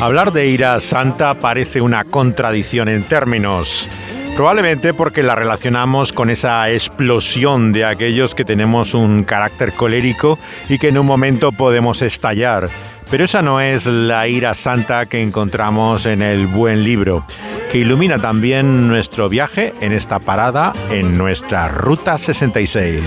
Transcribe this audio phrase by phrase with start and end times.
[0.00, 3.88] Hablar de ira santa parece una contradicción en términos.
[4.36, 10.38] Probablemente porque la relacionamos con esa explosión de aquellos que tenemos un carácter colérico
[10.68, 12.68] y que en un momento podemos estallar.
[13.10, 17.24] Pero esa no es la ira santa que encontramos en el buen libro,
[17.72, 23.02] que ilumina también nuestro viaje en esta parada en nuestra Ruta 66.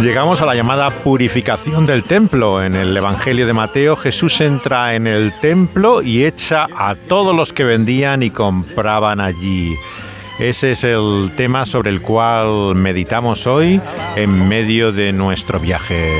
[0.00, 2.62] Llegamos a la llamada purificación del templo.
[2.62, 7.52] En el Evangelio de Mateo, Jesús entra en el templo y echa a todos los
[7.52, 9.74] que vendían y compraban allí.
[10.38, 13.80] Ese es el tema sobre el cual meditamos hoy
[14.16, 16.10] en medio de nuestro viaje.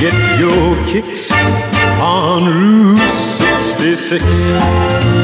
[0.00, 1.32] Get your kicks
[2.00, 5.17] on Route 66.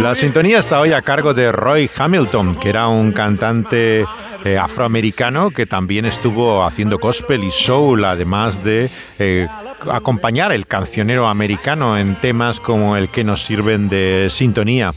[0.00, 4.06] La sintonía está hoy a cargo de Roy Hamilton, que era un cantante
[4.44, 9.46] eh, afroamericano que también estuvo haciendo gospel y soul, además de eh,
[9.90, 14.90] acompañar el cancionero americano en temas como el que nos sirven de sintonía.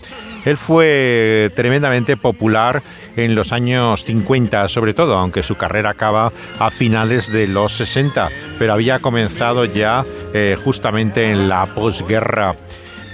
[0.45, 2.81] Él fue tremendamente popular
[3.17, 8.29] en los años 50, sobre todo, aunque su carrera acaba a finales de los 60,
[8.57, 12.55] pero había comenzado ya eh, justamente en la posguerra.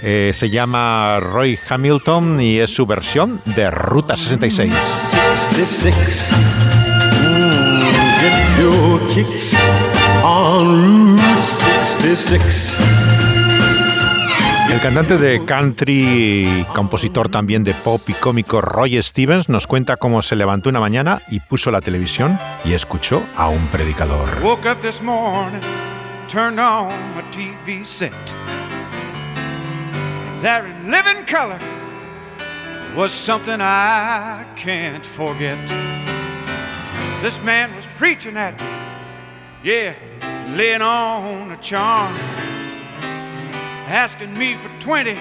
[0.04, 4.74] Eh, se llama Roy Hamilton y es su versión de Ruta 66.
[4.74, 6.26] 66.
[7.20, 7.80] Mm,
[8.20, 9.54] get your kicks
[10.24, 12.78] on Route 66.
[14.72, 20.20] El cantante de country compositor también de pop y cómico Roy Stevens nos cuenta cómo
[20.22, 24.28] se levantó una mañana y puso la televisión y escuchó a un predicador.
[24.42, 25.60] Woke up this morning,
[26.26, 28.12] turned on my TV set.
[30.42, 31.60] There in living color
[32.96, 35.56] was something I can't forget.
[37.22, 38.66] This man was preaching at me,
[39.62, 39.94] yeah,
[40.56, 42.12] laying on a charm,
[43.86, 45.16] asking me for 20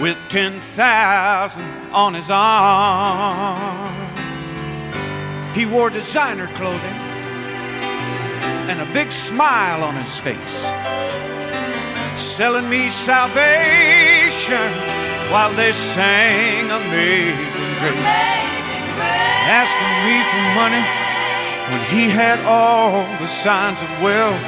[0.00, 1.62] with 10,000
[1.92, 3.92] on his arm.
[5.54, 6.96] He wore designer clothing
[8.70, 10.64] and a big smile on his face,
[12.18, 14.72] selling me salvation
[15.30, 17.36] while they sang Amazing
[17.80, 18.26] Grace,
[19.48, 20.84] asking me for money
[21.70, 24.46] when he had all the signs of wealth.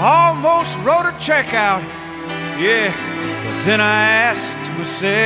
[0.00, 1.82] I almost wrote a check out,
[2.58, 2.92] yeah,
[3.44, 5.18] but then I asked myself.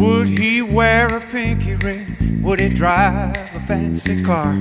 [0.00, 2.13] Would he wear a pinky ring?
[2.44, 4.54] Would he drive a fancy car?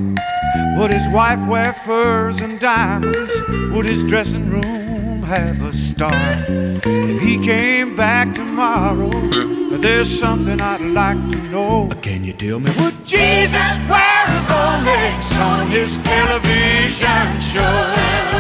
[0.78, 3.34] Would his wife wear furs and diamonds?
[3.74, 6.46] Would his dressing room have a star?
[6.48, 11.90] If he came back tomorrow, there's something I'd like to know.
[12.02, 12.72] Can you tell me?
[12.80, 18.33] Would Jesus wear a Rolex on his television show?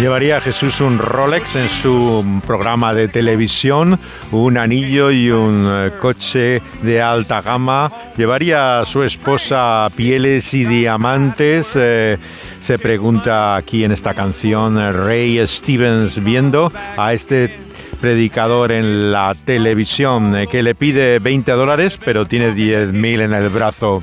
[0.00, 4.00] Llevaría Jesús un Rolex en su programa de televisión,
[4.32, 7.92] un anillo y un eh, coche de alta gama.
[8.16, 11.74] Llevaría a su esposa pieles y diamantes.
[11.76, 12.18] eh,
[12.60, 17.56] se pregunta aquí en esta canción eh, Ray Stevens viendo a este
[18.00, 24.02] predicador en la televisión que le pide 20 dólares pero tiene 10.000 en el brazo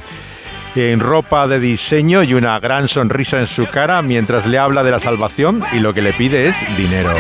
[0.88, 4.92] en ropa de diseño y una gran sonrisa en su cara mientras le habla de
[4.92, 7.14] la salvación y lo que le pide es dinero.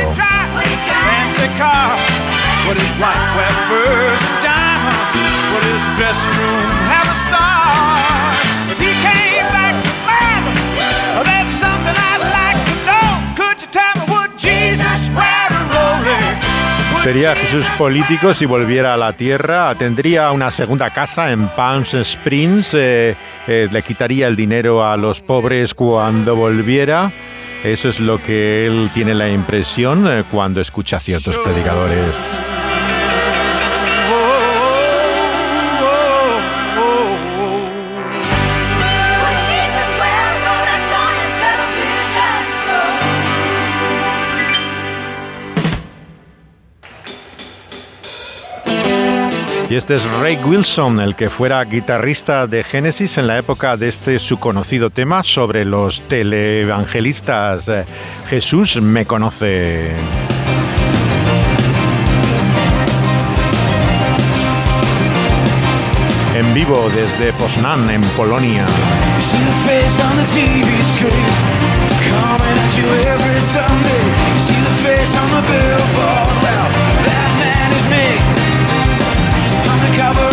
[17.04, 19.74] Sería Jesús político si volviera a la tierra.
[19.76, 22.74] Tendría una segunda casa en Palm Springs.
[22.74, 23.16] eh,
[23.48, 27.12] eh, le quitaría el dinero a los pobres cuando volviera.
[27.64, 32.59] Eso es lo que él tiene la impresión eh, cuando escucha a ciertos predicadores.
[49.80, 54.20] Este es Ray Wilson, el que fuera guitarrista de Genesis en la época de este
[54.20, 57.70] su conocido tema sobre los teleevangelistas.
[57.70, 57.86] Eh,
[58.28, 59.92] Jesús me conoce.
[66.36, 68.66] En vivo desde Poznan, en Polonia.
[80.00, 80.29] Cover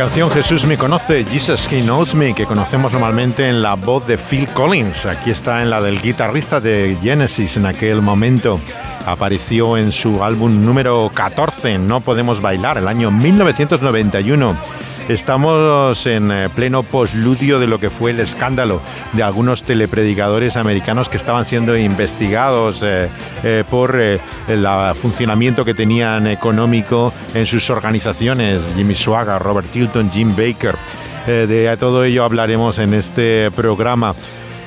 [0.00, 4.16] canción Jesús me conoce, Jesus He Knows Me, que conocemos normalmente en la voz de
[4.16, 5.04] Phil Collins.
[5.04, 8.62] Aquí está en la del guitarrista de Genesis en aquel momento.
[9.04, 14.79] Apareció en su álbum número 14, No Podemos Bailar, el año 1991.
[15.08, 18.80] Estamos en eh, pleno posludio de lo que fue el escándalo
[19.12, 23.08] de algunos telepredicadores americanos que estaban siendo investigados eh,
[23.42, 24.66] eh, por el
[25.00, 28.60] funcionamiento que tenían económico en sus organizaciones.
[28.76, 30.76] Jimmy Swaggart, Robert Tilton, Jim Baker.
[31.26, 34.14] De todo ello hablaremos en este programa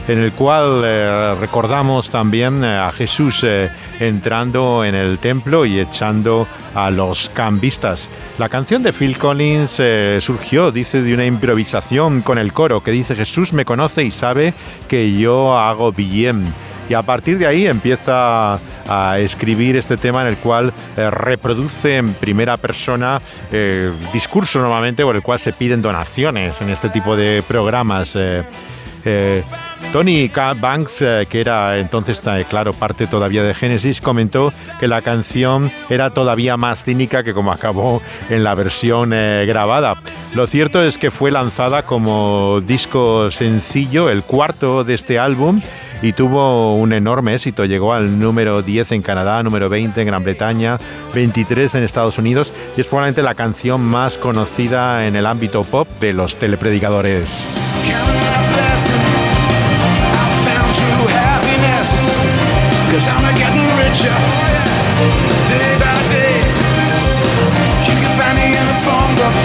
[0.07, 3.69] en el cual eh, recordamos también eh, a Jesús eh,
[3.99, 8.09] entrando en el templo y echando a los cambistas.
[8.37, 12.91] La canción de Phil Collins eh, surgió, dice, de una improvisación con el coro que
[12.91, 14.53] dice Jesús me conoce y sabe
[14.87, 16.53] que yo hago bien.
[16.89, 18.59] Y a partir de ahí empieza
[18.89, 23.21] a escribir este tema en el cual eh, reproduce en primera persona
[23.53, 28.15] eh, discurso normalmente por el cual se piden donaciones en este tipo de programas.
[28.15, 28.43] eh,
[29.05, 29.43] eh,
[29.91, 30.29] Tony.
[30.59, 35.71] Banks, eh, que era entonces, eh, claro, parte todavía de Genesis, comentó que la canción
[35.89, 39.95] era todavía más cínica que como acabó en la versión grabada.
[40.33, 45.61] Lo cierto es que fue lanzada como disco sencillo, el cuarto de este álbum,
[46.03, 47.65] y tuvo un enorme éxito.
[47.65, 50.77] Llegó al número 10 en Canadá, número 20 en Gran Bretaña,
[51.15, 55.87] 23 en Estados Unidos y es probablemente la canción más conocida en el ámbito pop
[55.99, 57.62] de los telepredicadores.
[62.93, 64.15] Cause I'm a getting richer
[65.49, 66.37] day by day.
[67.89, 69.35] You can find me in the phone book.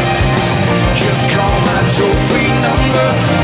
[0.94, 3.37] Just call my toll free number.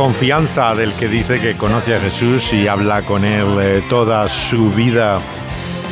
[0.00, 4.70] Confianza del que dice que conoce a Jesús y habla con él eh, toda su
[4.70, 5.20] vida.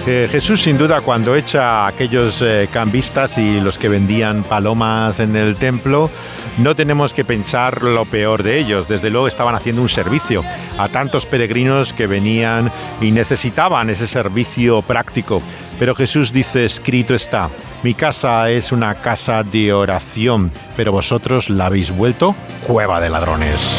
[0.09, 5.37] Jesús sin duda cuando echa a aquellos eh, cambistas y los que vendían palomas en
[5.37, 6.11] el templo,
[6.57, 8.88] no tenemos que pensar lo peor de ellos.
[8.88, 10.43] Desde luego estaban haciendo un servicio
[10.79, 12.73] a tantos peregrinos que venían
[13.03, 15.43] y necesitaban ese servicio práctico.
[15.79, 17.50] Pero Jesús dice, escrito está,
[17.83, 22.35] mi casa es una casa de oración, pero vosotros la habéis vuelto
[22.67, 23.79] cueva de ladrones.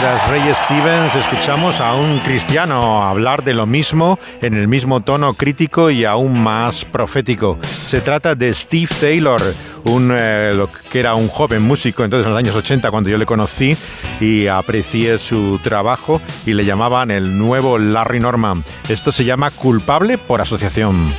[0.00, 5.34] Tras Ray Stevens escuchamos a un cristiano hablar de lo mismo en el mismo tono
[5.34, 7.58] crítico y aún más profético.
[7.86, 9.42] Se trata de Steve Taylor,
[9.86, 10.52] un, eh,
[10.90, 13.76] que era un joven músico entonces en los años 80 cuando yo le conocí
[14.20, 18.62] y aprecié su trabajo y le llamaban el nuevo Larry Norman.
[18.88, 21.12] Esto se llama culpable por asociación.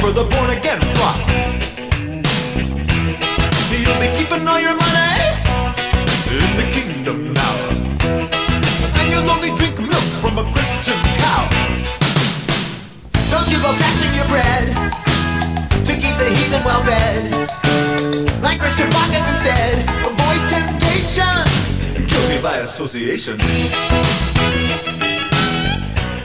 [0.00, 0.89] For the born again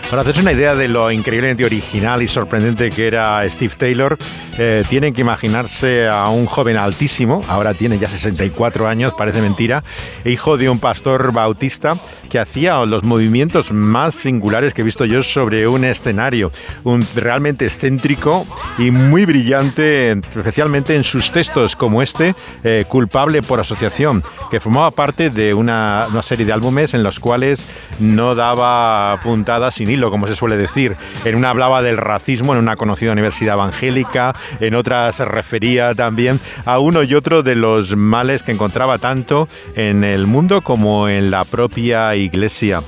[0.10, 4.18] Para hacerse una idea de lo increíblemente original y sorprendente que era Steve Taylor,
[4.58, 9.84] eh, tienen que imaginarse a un joven altísimo, ahora tiene ya 64 años, parece mentira,
[10.24, 11.98] hijo de un pastor bautista
[12.30, 16.52] que hacía los movimientos más singulares que he visto yo sobre un escenario,
[16.84, 18.46] un realmente excéntrico
[18.78, 24.92] y muy brillante, especialmente en sus textos como este, eh, Culpable por Asociación, que formaba
[24.92, 27.66] parte de una, una serie de álbumes en los cuales
[28.00, 30.96] no daba puntadas sin hilo, como se suele decir.
[31.26, 36.40] En una hablaba del racismo en una conocida universidad evangélica, en otra se refería también
[36.66, 41.32] a uno y otro de los males que encontraba tanto en el mundo como en
[41.32, 42.82] la propia iglesia.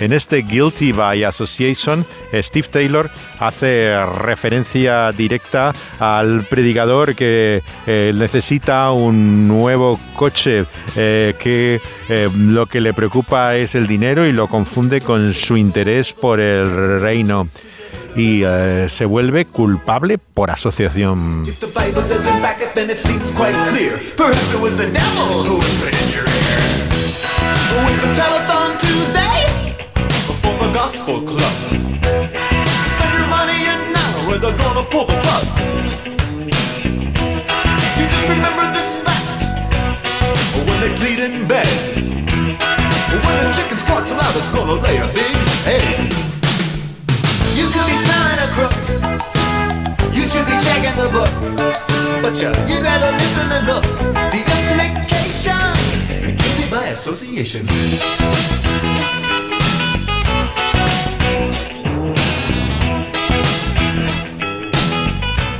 [0.00, 8.92] En este Guilty by Association, Steve Taylor hace referencia directa al predicador que eh, necesita
[8.92, 10.64] un nuevo coche,
[10.96, 15.58] eh, que eh, lo que le preocupa es el dinero y lo confunde con su
[15.58, 17.46] interés por el reino.
[18.16, 21.44] Y eh, se vuelve culpable por asociación.
[43.10, 45.36] When the chicken squawks loud, it's gonna lay a big
[45.66, 46.19] egg.
[52.40, 53.82] But you, you'd rather listen and look.
[54.32, 55.56] The implication
[56.36, 57.66] guilty by association.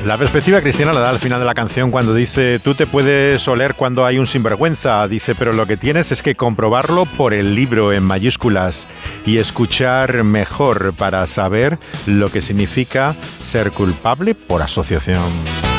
[0.06, 3.46] La perspectiva cristiana la da al final de la canción cuando dice, tú te puedes
[3.46, 7.54] oler cuando hay un sinvergüenza, dice, pero lo que tienes es que comprobarlo por el
[7.54, 8.86] libro en mayúsculas
[9.26, 15.69] y escuchar mejor para saber lo que significa ser culpable por asociación.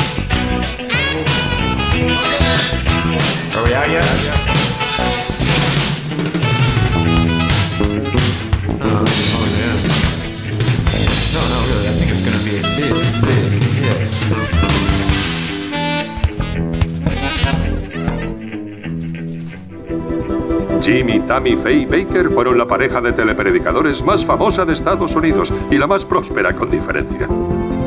[3.53, 4.05] Are we out yet?
[8.79, 9.03] Oh,
[9.33, 9.75] oh yeah.
[11.33, 12.93] No, no, really, I think it's gonna be a big,
[13.27, 14.09] big hit.
[20.81, 25.53] Jim y Tammy Faye Baker fueron la pareja de telepredicadores más famosa de Estados Unidos
[25.69, 27.27] y la más próspera con diferencia.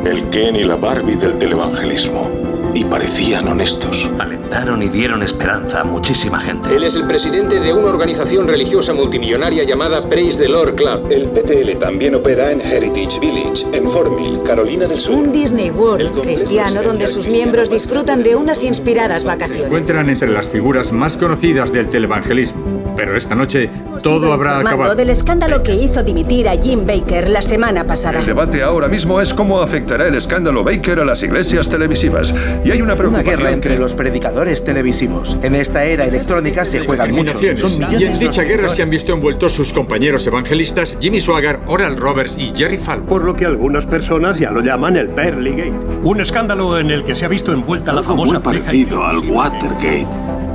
[0.05, 2.31] El Ken y la Barbie del televangelismo.
[2.75, 4.11] Y parecían honestos.
[4.19, 6.77] Alentaron y dieron esperanza a muchísima gente.
[6.77, 11.07] Él es el presidente de una organización religiosa multimillonaria llamada Praise the Lord Club.
[11.11, 15.17] El PTL también opera en Heritage Village, en Fort Mill, Carolina del Sur.
[15.17, 19.65] Un Disney World cristiano donde sus miembros disfrutan de unas inspiradas vacaciones.
[19.65, 22.84] encuentran entre las figuras más conocidas del televangelismo.
[23.05, 23.69] Pero esta noche
[24.03, 24.95] todo habrá acabado.
[24.95, 28.21] del escándalo que hizo dimitir a Jim Baker la semana pasada.
[28.21, 32.35] El debate ahora mismo es cómo afectará el escándalo Baker a las iglesias televisivas.
[32.65, 35.37] Y hay una Una preocupación guerra entre que- los predicadores televisivos.
[35.43, 37.39] En esta era electrónica se juegan mucho.
[37.57, 41.21] Son y en millones dicha los guerra se han visto envueltos sus compañeros evangelistas Jimmy
[41.21, 43.07] Swagger, Oral Roberts y Jerry Falwell.
[43.07, 45.75] Por lo que algunas personas ya lo llaman el Pearly Gate.
[46.05, 49.19] Un escándalo en el que se ha visto envuelta la famosa muy pareja parecido al
[49.19, 50.07] Watergate,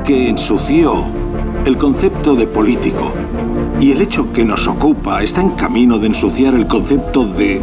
[0.06, 1.06] que ensució
[1.70, 3.14] el concepto de político.
[3.80, 7.62] Y el hecho que nos ocupa está en camino de ensuciar el concepto de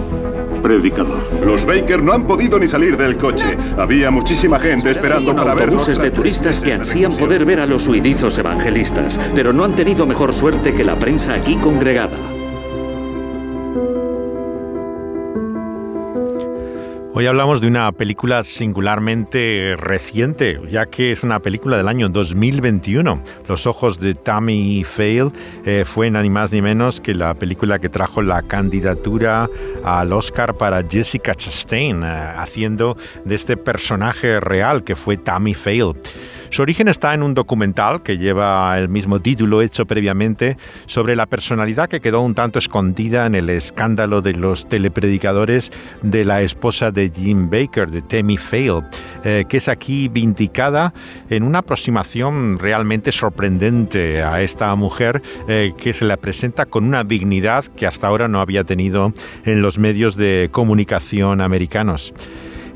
[0.62, 1.18] predicador.
[1.44, 3.58] Los Baker no han podido ni salir del coche.
[3.76, 5.82] Había muchísima gente esperando para verlos.
[5.82, 10.06] autobuses de turistas que ansían poder ver a los huidizos evangelistas, pero no han tenido
[10.06, 12.35] mejor suerte que la prensa aquí congregada.
[17.18, 23.22] Hoy hablamos de una película singularmente reciente, ya que es una película del año 2021.
[23.48, 25.32] Los ojos de Tammy Faye
[25.64, 29.48] eh, fue ni más ni menos que la película que trajo la candidatura
[29.82, 35.94] al Oscar para Jessica Chastain, eh, haciendo de este personaje real que fue Tammy Faye.
[36.50, 40.56] Su origen está en un documental que lleva el mismo título hecho previamente
[40.86, 46.24] sobre la personalidad que quedó un tanto escondida en el escándalo de los telepredicadores de
[46.24, 48.82] la esposa de Jim Baker, de Tammy Faye,
[49.24, 50.92] eh, que es aquí vindicada
[51.30, 57.04] en una aproximación realmente sorprendente a esta mujer eh, que se la presenta con una
[57.04, 59.12] dignidad que hasta ahora no había tenido
[59.44, 62.12] en los medios de comunicación americanos.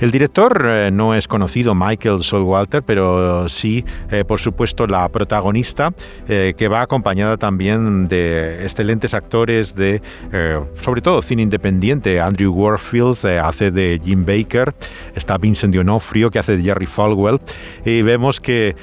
[0.01, 5.93] El director eh, no es conocido, Michael Solwalter, pero sí, eh, por supuesto, la protagonista,
[6.27, 10.01] eh, que va acompañada también de excelentes actores de,
[10.73, 12.19] sobre todo, cine independiente.
[12.19, 14.75] Andrew Warfield hace de Jim Baker,
[15.15, 17.39] está Vincent D'Onofrio, que hace de Jerry Falwell,
[17.85, 18.75] y vemos que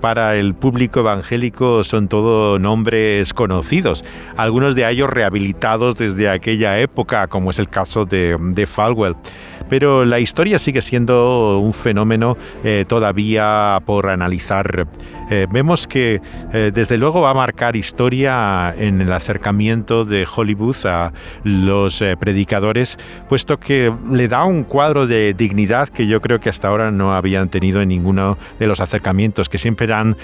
[0.00, 4.04] para el público evangélico son todo nombres conocidos,
[4.36, 9.16] algunos de ellos rehabilitados desde aquella época, como es el caso de, de Falwell
[9.68, 14.86] pero la historia sigue siendo un fenómeno eh, todavía por analizar.
[15.30, 16.20] Eh, vemos que
[16.52, 21.12] eh, desde luego va a marcar historia en el acercamiento de Hollywood a
[21.44, 26.68] los predicadores, puesto que le da un cuadro de dignidad que yo creo que hasta
[26.68, 30.16] ahora no habían tenido en ninguno de los acercamientos, que siempre eran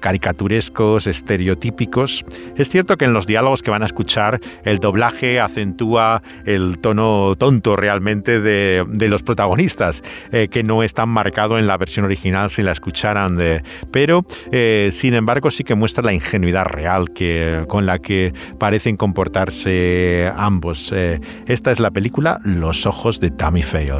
[0.00, 2.24] caricaturescos, estereotípicos.
[2.56, 7.34] Es cierto que en los diálogos que van a escuchar el doblaje acentúa el tono
[7.36, 10.02] tonto realmente de, de los protagonistas,
[10.32, 14.24] eh, que no es tan marcado en la versión original si la escucharan, de, pero
[14.52, 20.32] eh, sin embargo sí que muestra la ingenuidad real que, con la que parecen comportarse
[20.36, 20.92] ambos.
[20.94, 23.92] Eh, esta es la película Los ojos de Tammy Faye.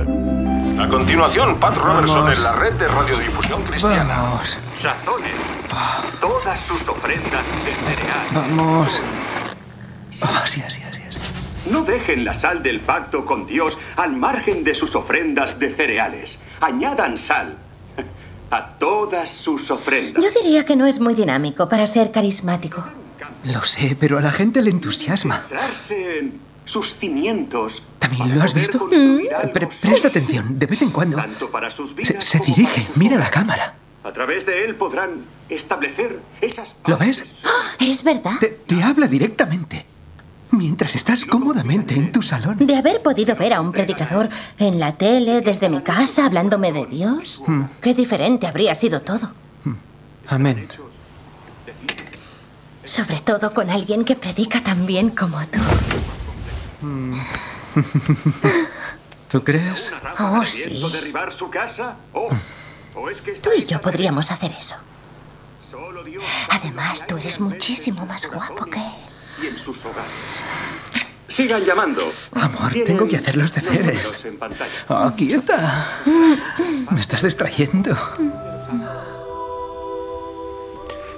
[0.78, 4.23] A continuación, Pat Robertson en la red de radiodifusión cristiana.
[4.23, 4.59] Vamos.
[4.81, 5.37] Sazones.
[6.21, 8.26] Todas sus ofrendas de cereal.
[8.33, 9.02] Vamos.
[10.23, 11.36] Oh, sí, así, así, así.
[11.70, 16.38] No dejen la sal del pacto con Dios al margen de sus ofrendas de cereales.
[16.61, 17.56] Añadan sal
[18.50, 20.23] a todas sus ofrendas.
[20.23, 22.87] Yo diría que no es muy dinámico para ser carismático.
[23.44, 25.44] Lo sé, pero a la gente le entusiasma.
[25.90, 27.82] en sus cimientos.
[27.99, 28.88] ¿También lo has visto?
[29.82, 31.18] presta atención, de vez en cuando.
[32.02, 33.75] se, se dirige, mira la cámara.
[34.04, 36.75] A través de él podrán establecer esas.
[36.87, 37.25] ¿Lo ves?
[37.80, 38.35] Es verdad.
[38.66, 39.85] te habla directamente
[40.56, 42.56] mientras estás cómodamente en tu salón.
[42.58, 46.86] De haber podido ver a un predicador en la tele, desde mi casa, hablándome de
[46.86, 47.62] Dios, hmm.
[47.80, 49.30] qué diferente habría sido todo.
[49.64, 49.75] Hmm.
[50.28, 50.68] Amén.
[52.84, 55.60] Sobre todo con alguien que predica tan bien como tú.
[56.80, 57.18] Hmm.
[59.30, 59.92] ¿Tú crees?
[60.18, 60.82] Oh, sí.
[63.42, 64.76] Tú y yo podríamos hacer eso.
[66.50, 69.05] Además, tú eres muchísimo más guapo que él
[69.42, 70.10] y en sus hogares.
[71.28, 72.02] Sigan llamando.
[72.32, 74.25] Amor, tengo que hacer los deberes.
[74.88, 75.86] Oh, quieta.
[76.90, 77.96] Me estás distrayendo.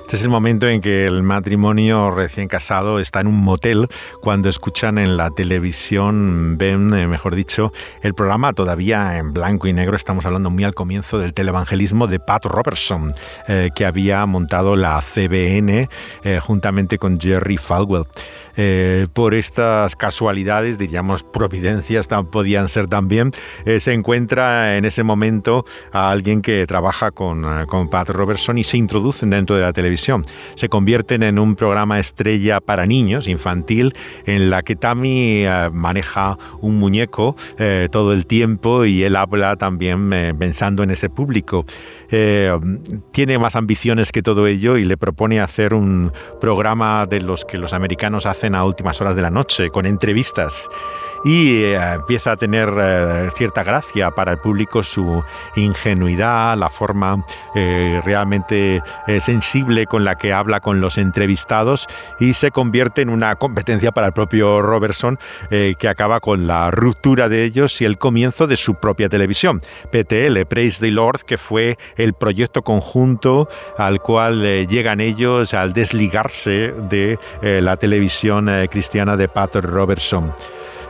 [0.09, 3.89] Este es el momento en que el matrimonio recién casado está en un motel
[4.23, 9.75] cuando escuchan en la televisión, ven, eh, mejor dicho, el programa todavía en blanco y
[9.75, 9.97] negro.
[9.97, 13.13] Estamos hablando muy al comienzo del televangelismo de Pat Robertson,
[13.49, 15.91] eh, que había montado la CBN
[16.25, 18.05] eh, juntamente con Jerry Falwell.
[18.61, 23.31] Eh, por estas casualidades, diríamos providencias podían ser también,
[23.65, 28.59] eh, se encuentra en ese momento a alguien que trabaja con, eh, con Pat Robertson
[28.59, 30.23] y se introducen dentro de la televisión.
[30.57, 33.95] Se convierten en un programa estrella para niños, infantil,
[34.27, 37.37] en la que Tammy maneja un muñeco
[37.91, 41.65] todo el tiempo y él habla también pensando en ese público.
[43.13, 47.59] tiene más ambiciones que todo ello y le propone hacer un programa de los que
[47.59, 50.69] los americanos hacen a últimas horas de la noche, con entrevistas
[51.25, 55.23] y eh, empieza a tener eh, cierta gracia para el público su
[55.57, 58.83] ingenuidad, la forma eh, realmente
[59.21, 61.87] sensible con la que habla con los entrevistados
[62.21, 65.19] y se convierte en una competencia para el propio Robertson
[65.51, 69.61] que acaba con la ruptura de ellos y el comienzo de su propia televisión.
[69.91, 76.73] PTL, Praise the Lord, que fue el proyecto conjunto al cual llegan ellos al desligarse
[76.73, 78.38] de la televisión
[78.71, 80.33] cristiana de Pater Robertson.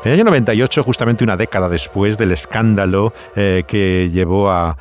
[0.05, 4.77] En el año 98, justamente una década después del escándalo eh, que llevó a,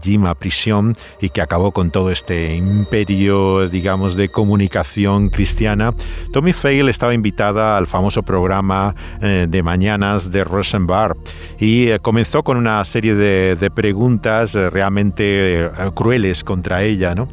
[0.00, 5.92] Jim a prisión y que acabó con todo este imperio, digamos, de comunicación cristiana,
[6.32, 11.14] Tommy Fail estaba invitada al famoso programa eh, de mañanas de Rosenbar
[11.58, 17.28] y eh, comenzó con una serie de, preguntas realmente crueles contra ella, ¿no?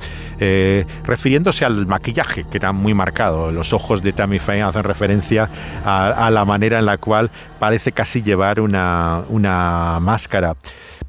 [1.03, 3.51] Refiriéndose al maquillaje, que era muy marcado.
[3.51, 5.49] Los ojos de Tommy Faye hacen referencia
[5.85, 10.55] a, la manera en la cual parece casi llevar una máscara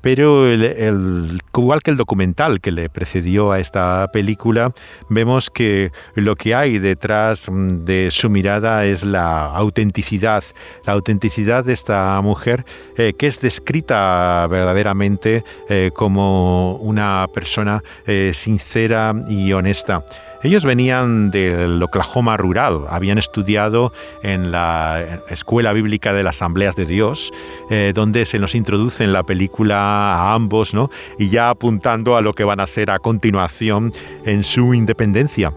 [0.00, 4.72] pero el, igual que el documental que le precedió a esta película,
[5.08, 10.42] vemos que lo que hay detrás mm, de su mirada es la autenticidad,
[10.84, 12.64] la autenticidad de esta mujer
[12.96, 20.04] eh, que es descrita verdaderamente eh, como una persona eh, sincera y honesta.
[20.42, 26.86] Ellos venían del Oklahoma rural, habían estudiado en la Escuela Bíblica de las Asambleas de
[26.86, 27.30] Dios,
[27.68, 30.90] eh, donde se nos introduce en la película a ambos, ¿no?
[31.18, 33.92] y ya apuntando a lo que van a ser a continuación
[34.24, 35.52] en su independencia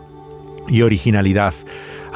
[0.67, 1.54] y originalidad.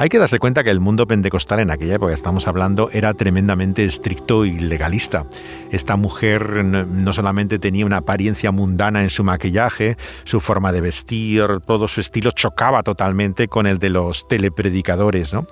[0.00, 3.14] Hay que darse cuenta que el mundo pentecostal en aquella época que estamos hablando era
[3.14, 5.26] tremendamente estricto y legalista.
[5.72, 11.48] Esta mujer no solamente tenía una apariencia mundana en su maquillaje, su forma de vestir,
[11.66, 15.48] todo su estilo chocaba totalmente con el de los telepredicadores, ¿no?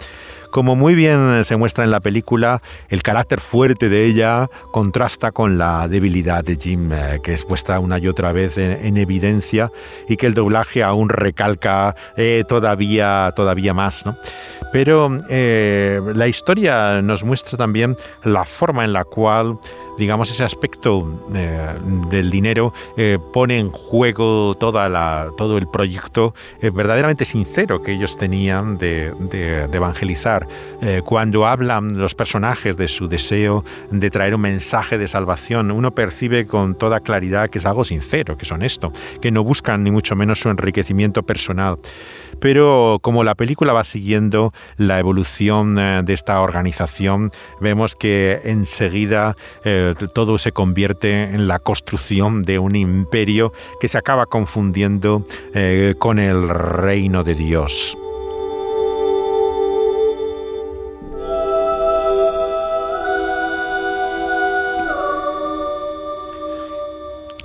[0.50, 5.58] Como muy bien se muestra en la película, el carácter fuerte de ella contrasta con
[5.58, 9.70] la debilidad de Jim, eh, que es puesta una y otra vez en, evidencia
[10.08, 14.04] y que el doblaje aún recalca eh, todavía, todavía más.
[14.72, 19.58] Pero eh, la historia nos muestra también la forma en la cual
[19.96, 21.74] digamos, ese aspecto eh,
[22.10, 27.92] del dinero eh, pone en juego toda la, todo el proyecto eh, verdaderamente sincero que
[27.92, 29.12] ellos tenían de,
[29.72, 30.46] evangelizar.
[31.04, 36.46] cuando hablan los personajes de su deseo de traer un mensaje de salvación, uno percibe
[36.46, 40.16] con toda claridad que es algo sincero, que es honesto, que no buscan ni mucho
[40.16, 41.78] menos su enriquecimiento personal.
[42.40, 47.30] Pero como la película va siguiendo la evolución de esta organización,
[47.60, 49.36] vemos que enseguida
[49.94, 56.18] todo se convierte en la construcción de un imperio que se acaba confundiendo eh, con
[56.18, 57.96] el reino de Dios.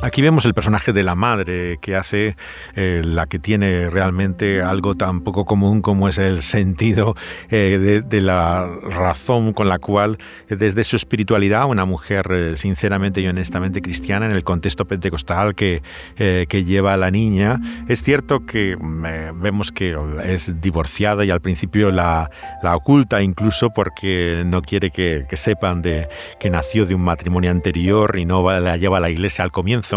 [0.03, 2.35] Aquí vemos el personaje de la madre que hace
[2.75, 7.15] eh, la que tiene realmente algo tan poco común como es el sentido
[7.51, 10.17] eh, de, la razón con la cual
[10.49, 15.83] desde su espiritualidad una mujer eh, sinceramente y honestamente cristiana en el contexto pentecostal que,
[16.15, 17.59] que lleva a la niña.
[17.87, 22.31] Es cierto que vemos que es divorciada y al principio la,
[22.63, 26.07] la oculta incluso porque no quiere que, que sepan de,
[26.39, 29.90] que nació de un matrimonio anterior y no la lleva a la iglesia al comienzo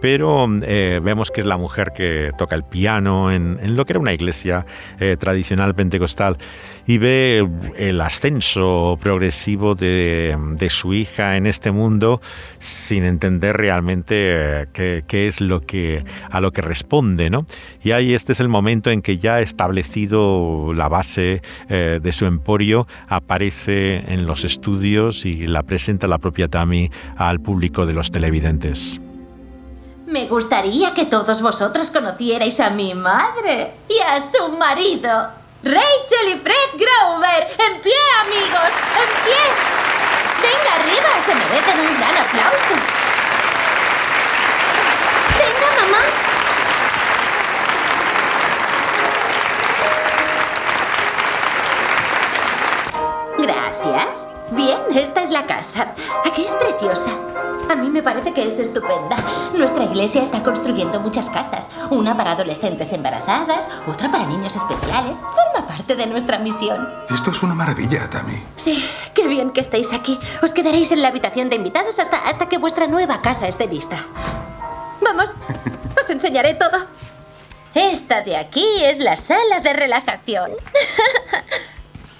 [0.00, 4.00] pero eh, vemos que es la mujer que toca el piano en, lo que era
[4.00, 4.66] una iglesia
[4.98, 6.36] eh, tradicional pentecostal
[6.86, 10.36] y ve el ascenso progresivo de,
[10.70, 12.20] su hija en este mundo
[12.58, 17.46] sin entender realmente eh, qué, es lo que a lo que responde, ¿no?
[17.82, 22.86] Y ahí este es el momento en que ya establecido la base de su emporio,
[23.08, 29.00] aparece en los estudios y la presenta la propia Tami al público de los televidentes.
[30.08, 35.28] Me gustaría que todos vosotros conocierais a mi madre y a su marido.
[35.62, 37.46] Rachel y Fred Grover.
[37.58, 37.92] En pie,
[38.22, 38.72] amigos.
[38.96, 39.42] En pie.
[40.40, 41.10] Venga arriba.
[41.26, 43.17] Se merecen un gran aplauso.
[54.58, 55.94] Bien, esta es la casa.
[56.26, 57.10] Aquí es preciosa.
[57.70, 59.16] A mí me parece que es estupenda.
[59.54, 61.70] Nuestra iglesia está construyendo muchas casas.
[61.90, 65.18] Una para adolescentes embarazadas, otra para niños especiales.
[65.18, 66.92] Forma parte de nuestra misión.
[67.08, 68.42] Esto es una maravilla, Tammy.
[68.56, 70.18] Sí, qué bien que estéis aquí.
[70.42, 73.98] Os quedaréis en la habitación de invitados hasta, hasta que vuestra nueva casa esté lista.
[75.00, 75.36] Vamos,
[76.00, 76.84] os enseñaré todo.
[77.74, 80.50] Esta de aquí es la sala de relajación.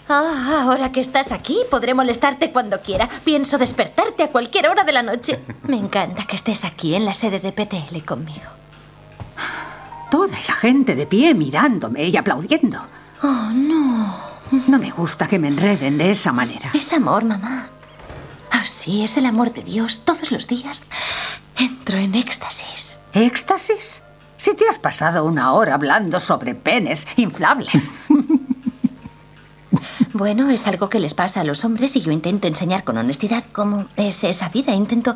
[0.09, 3.09] Ah, ahora que estás aquí, podré molestarte cuando quiera.
[3.25, 5.39] Pienso despertarte a cualquier hora de la noche.
[5.65, 8.49] Me encanta que estés aquí en la sede de PTL conmigo.
[10.11, 12.81] Toda esa gente de pie mirándome y aplaudiendo.
[13.23, 14.17] Oh, no.
[14.67, 16.71] No me gusta que me enreden de esa manera.
[16.73, 17.69] Es amor, mamá.
[18.51, 20.85] Ah, sí, es el amor de Dios todos los días.
[21.57, 22.99] Entro en éxtasis.
[23.13, 24.03] ¿Éxtasis?
[24.39, 27.93] Si te has pasado una hora hablando sobre penes inflables.
[30.13, 33.45] Bueno, es algo que les pasa a los hombres y yo intento enseñar con honestidad
[33.53, 34.75] cómo es esa vida.
[34.75, 35.15] Intento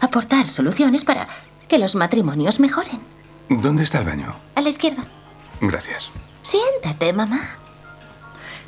[0.00, 1.28] aportar soluciones para
[1.68, 3.00] que los matrimonios mejoren.
[3.48, 4.36] ¿Dónde está el baño?
[4.54, 5.06] A la izquierda.
[5.60, 6.10] Gracias.
[6.42, 7.40] Siéntate, mamá.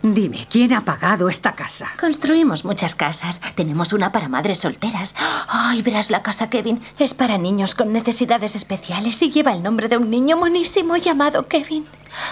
[0.02, 1.88] Dime, ¿quién ha pagado esta casa?
[2.00, 3.38] Construimos muchas casas.
[3.54, 5.14] Tenemos una para madres solteras.
[5.46, 6.80] Ay, verás la casa, Kevin.
[6.98, 11.48] Es para niños con necesidades especiales y lleva el nombre de un niño monísimo llamado
[11.48, 11.86] Kevin.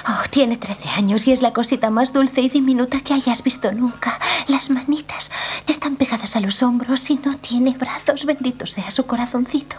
[0.08, 3.70] Oh, tiene 13 años y es la cosita más dulce y diminuta que hayas visto
[3.70, 4.18] nunca.
[4.46, 5.30] Las manitas
[5.66, 8.24] están pegadas a los hombros y no tiene brazos.
[8.24, 9.76] Bendito sea su corazoncito.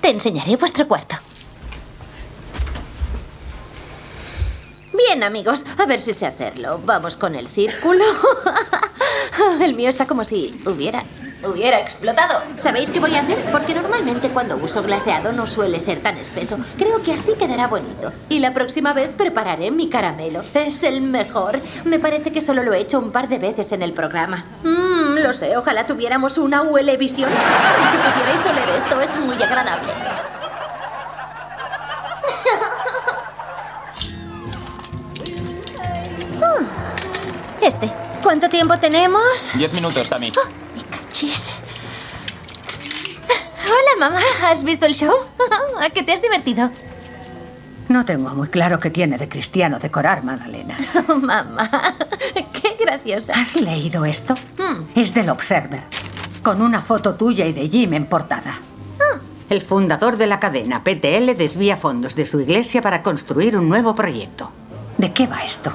[0.00, 1.14] Te enseñaré vuestro cuarto.
[5.06, 6.80] Bien, amigos, a ver si sé hacerlo.
[6.84, 8.04] Vamos con el círculo.
[9.60, 11.02] El mío está como si hubiera
[11.42, 12.42] Hubiera explotado.
[12.58, 13.38] ¿Sabéis qué voy a hacer?
[13.50, 16.58] Porque normalmente cuando uso glaseado no suele ser tan espeso.
[16.76, 18.12] Creo que así quedará bonito.
[18.28, 20.44] Y la próxima vez prepararé mi caramelo.
[20.52, 21.60] Es el mejor.
[21.84, 24.44] Me parece que solo lo he hecho un par de veces en el programa.
[24.64, 25.56] Mmm, lo sé.
[25.56, 26.62] Ojalá tuviéramos una
[26.98, 27.30] visión.
[27.90, 29.00] Que pudierais oler esto.
[29.00, 29.92] Es muy agradable.
[37.70, 37.90] Este.
[38.22, 39.50] ¿Cuánto tiempo tenemos?
[39.54, 40.32] Diez minutos, Tammy.
[40.36, 41.52] Oh, mi cachis.
[43.64, 44.20] Hola, mamá.
[44.44, 45.14] ¿Has visto el show?
[45.80, 46.70] ¿A qué te has divertido?
[47.88, 51.02] No tengo muy claro qué tiene de cristiano decorar magdalenas.
[51.08, 51.96] Oh, mamá,
[52.52, 53.32] qué graciosa.
[53.34, 54.34] ¿Has leído esto?
[54.58, 54.84] Hmm.
[54.94, 55.82] Es del Observer,
[56.42, 58.60] con una foto tuya y de Jim en portada.
[59.00, 59.18] Ah.
[59.48, 63.94] El fundador de la cadena PTL desvía fondos de su iglesia para construir un nuevo
[63.94, 64.52] proyecto.
[64.98, 65.72] ¿De qué va esto?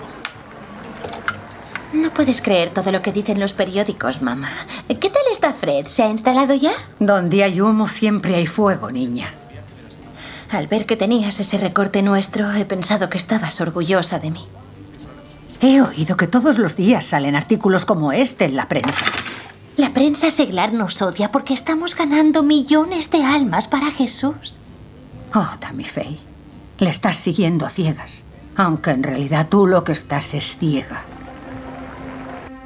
[1.93, 4.51] No puedes creer todo lo que dicen los periódicos, mamá.
[4.87, 5.87] ¿Qué tal está Fred?
[5.87, 6.71] ¿Se ha instalado ya?
[6.99, 9.27] Donde hay humo siempre hay fuego, niña.
[10.51, 14.47] Al ver que tenías ese recorte nuestro, he pensado que estabas orgullosa de mí.
[15.61, 19.05] He oído que todos los días salen artículos como este en la prensa.
[19.77, 24.59] La prensa seglar nos odia porque estamos ganando millones de almas para Jesús.
[25.33, 26.19] Oh, Tammy Faye,
[26.77, 31.03] le estás siguiendo a ciegas, aunque en realidad tú lo que estás es ciega.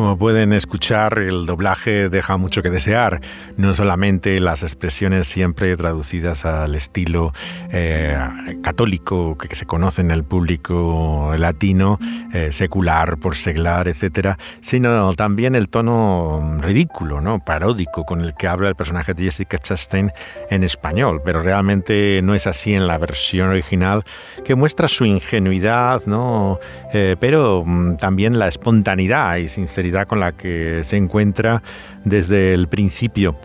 [0.00, 3.20] Como pueden escuchar, el doblaje deja mucho que desear.
[3.58, 7.34] No solamente las expresiones siempre traducidas al estilo
[7.70, 8.16] eh,
[8.62, 11.98] católico que se conoce en el público latino,
[12.32, 17.44] eh, secular por seglar, etcétera, sino también el tono ridículo, ¿no?
[17.44, 20.12] paródico con el que habla el personaje de Jessica Chastain
[20.48, 21.20] en español.
[21.22, 24.04] Pero realmente no es así en la versión original,
[24.46, 26.58] que muestra su ingenuidad, ¿no?
[26.94, 31.62] Eh, pero mm, también la espontaneidad y sinceridad con la que se encuentra
[32.04, 33.36] desde el principio.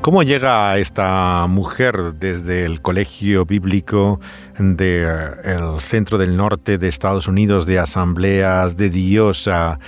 [0.00, 4.20] ¿Cómo llega esta mujer desde el colegio bíblico
[4.60, 9.78] del el centro del norte de Estados Unidos de asambleas de Dios a,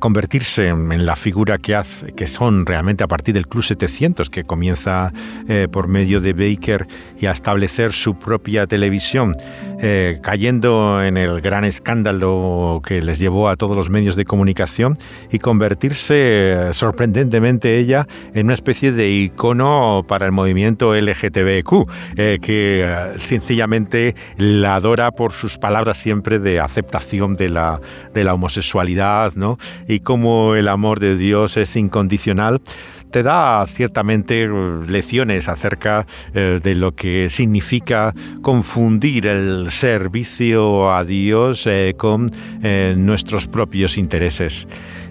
[0.00, 4.42] convertirse en la figura que, hace, que son realmente a partir del Club 700 que
[4.42, 5.12] comienza
[5.48, 6.88] eh, por medio de Baker
[7.20, 9.32] y a establecer su propia televisión,
[9.80, 14.96] eh, cayendo en el gran escándalo que les llevó a todos los medios de comunicación
[15.30, 23.12] y convertirse sorprendentemente ella en una especie de icono para el movimiento LGTBQ, eh, que
[23.18, 27.80] sencillamente la adora por sus palabras siempre de aceptación de la,
[28.14, 29.58] de la homosexualidad, ¿no?
[29.88, 32.60] Y cómo el amor de Dios es incondicional
[33.10, 34.48] te da ciertamente eh,
[34.86, 42.30] lecciones acerca eh, de lo que significa confundir el servicio a Dios eh, con
[42.96, 44.66] nuestros propios intereses.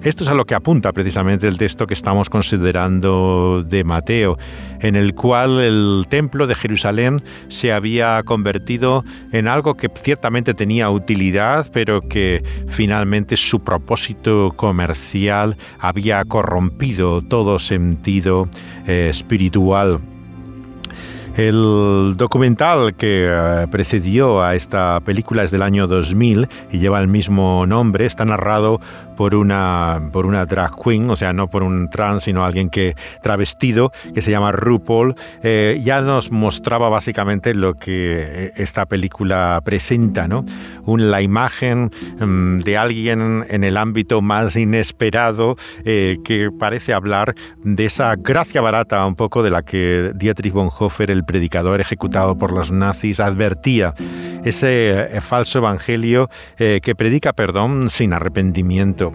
[0.06, 4.38] Esto es a lo que apunta precisamente el texto que estamos considerando de Mateo,
[4.80, 10.91] en el cual el templo de Jerusalén se había convertido en algo que ciertamente tenía
[10.91, 18.48] utilidad, pero que finalmente su propósito comercial había corrompido todo sentido
[18.86, 20.02] eh, espiritual
[21.36, 27.10] el documental que eh, precedió a esta película es del año 2000 y lleva el
[27.10, 28.06] mismo nombre.
[28.06, 28.80] Está narrado
[29.17, 30.00] por una,
[30.48, 34.54] drag queen, o sea, no por un trans, sino alguien que travestido, que se llama
[34.54, 35.15] RuPaul.
[35.43, 40.45] Eh, ya nos mostraba básicamente lo que eh, esta película presenta, ¿no?
[40.86, 48.15] la imagen mm, de alguien en el ámbito más inesperado que parece hablar de esa
[48.15, 53.20] gracia barata un poco de la que Dietrich Bonhoeffer, el predicador ejecutado por los nazis,
[53.20, 53.94] advertía
[54.44, 59.14] ese eh, falso evangelio eh, que predica perdón sin arrepentimiento.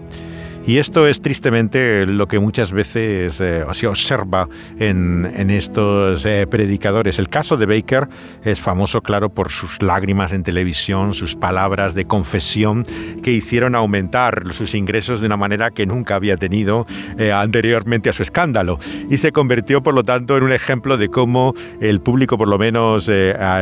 [0.63, 4.47] Y esto es tristemente lo que muchas veces eh, se observa
[4.77, 7.17] en, estos eh, predicadores.
[7.17, 8.07] El caso de Baker
[8.43, 12.85] es famoso, claro, por sus lágrimas en televisión, sus palabras de confesión
[13.23, 16.85] que hicieron aumentar sus ingresos de una manera que nunca había tenido
[17.17, 18.77] eh, anteriormente a su escándalo.
[19.09, 22.59] Y se convirtió, por lo tanto, en un ejemplo de cómo el público, por lo
[22.59, 23.09] menos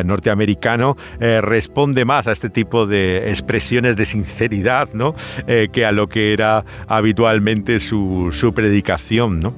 [0.06, 5.16] norteamericano, responde más a este tipo de expresiones de sinceridad ¿no?
[5.46, 9.40] que a lo que era habitualmente su, su predicación.
[9.40, 9.54] ¿no?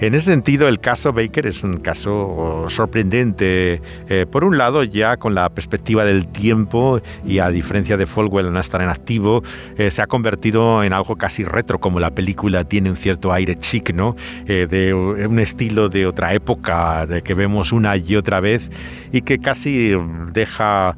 [0.00, 3.82] En ese sentido, el caso Baker es un caso sorprendente.
[4.08, 8.52] Eh, por un lado, ya con la perspectiva del tiempo y a diferencia de Folwell
[8.52, 9.42] no estar en activo,
[9.76, 13.56] eh, se ha convertido en algo casi retro, como la película tiene un cierto aire
[13.56, 14.14] chic, ¿no?
[14.46, 18.70] Eh, de un estilo de otra época, de que vemos una y otra vez
[19.12, 19.92] y que casi
[20.32, 20.94] deja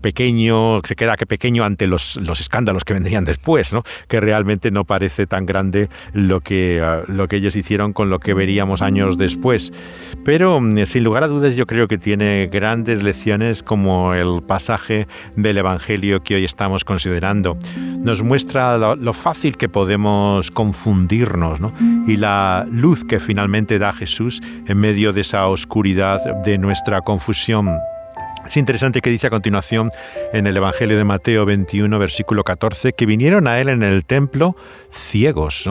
[0.00, 3.82] pequeño, se queda que pequeño ante los, los escándalos que vendrían después, ¿no?
[4.08, 8.18] que realmente no parece tan grande lo que, ah, lo que ellos hicieron con lo
[8.18, 9.72] que veríamos años después.
[10.24, 15.06] Pero mm, sin lugar a dudas yo creo que tiene grandes lecciones como el pasaje
[15.36, 17.56] del Evangelio que hoy estamos considerando.
[18.00, 21.72] Nos muestra lo, fácil que podemos confundirnos ¿no?
[22.06, 27.78] y la luz que finalmente da Jesús en medio de esa oscuridad de nuestra confusión.
[28.46, 29.92] Es interesante que dice a continuación
[30.32, 34.56] en el Evangelio de Mateo 21, versículo 14, que vinieron a él en el templo
[34.90, 35.68] ciegos,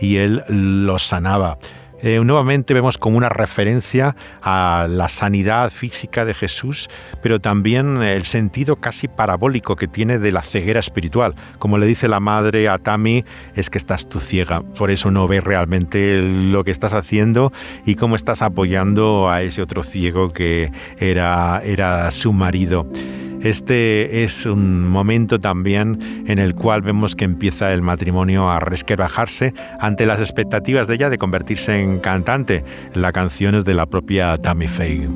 [0.00, 1.58] y él los sanaba.
[2.02, 6.88] Eh, nuevamente vemos como una referencia a la sanidad física de Jesús,
[7.22, 11.34] pero también el sentido casi parabólico que tiene de la ceguera espiritual.
[11.60, 15.28] Como le dice la madre a Tami, es que estás tú ciega, por eso no
[15.28, 17.52] ves realmente lo que estás haciendo
[17.86, 22.88] y cómo estás apoyando a ese otro ciego que era, era su marido.
[23.42, 29.52] Este es un momento también en el cual vemos que empieza el matrimonio a resquebrajarse
[29.80, 32.64] ante las expectativas de ella de convertirse en cantante.
[32.94, 35.08] La canción es de la propia Tammy Faye.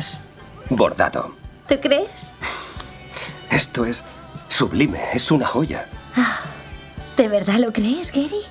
[0.00, 0.22] Has
[0.70, 1.34] bordado.
[1.68, 2.32] ¿Tú crees?
[3.50, 4.02] Esto es
[4.48, 5.86] sublime, es una joya.
[6.16, 6.40] Ah,
[7.16, 8.42] ¿De verdad lo crees, Gary?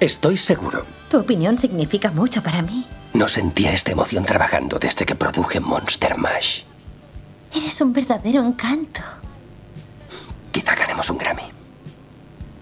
[0.00, 0.86] Estoy seguro.
[1.10, 2.86] Tu opinión significa mucho para mí.
[3.12, 6.62] No sentía esta emoción trabajando desde que produje Monster Mash.
[7.54, 9.00] Eres un verdadero encanto.
[10.50, 11.48] Quizá ganemos un Grammy.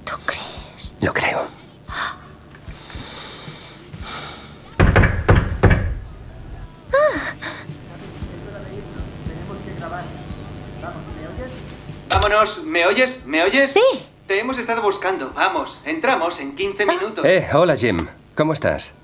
[0.05, 0.95] ¿Tú crees?
[1.01, 1.47] Lo creo.
[12.23, 13.27] Vámonos, ¿me oyes?
[13.27, 13.73] ¿Me oyes?
[13.73, 13.81] Sí.
[14.29, 15.33] Te hemos estado buscando.
[15.35, 17.25] Vamos, entramos en 15 minutos.
[17.25, 18.07] Eh, hola Jim.
[18.37, 18.95] ¿Cómo estás?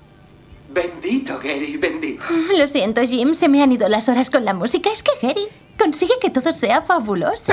[0.69, 2.23] Bendito, Gary, bendito.
[2.57, 4.89] Lo siento, Jim, se me han ido las horas con la música.
[4.89, 7.51] Es que Gary consigue que todo sea fabuloso.